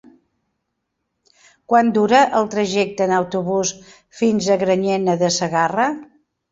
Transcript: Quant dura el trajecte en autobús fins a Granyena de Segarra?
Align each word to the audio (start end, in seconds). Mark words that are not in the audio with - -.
Quant 1.73 1.91
dura 1.99 2.23
el 2.41 2.49
trajecte 2.55 3.07
en 3.09 3.15
autobús 3.21 3.75
fins 4.23 4.53
a 4.57 4.61
Granyena 4.67 5.21
de 5.25 5.35
Segarra? 5.41 5.93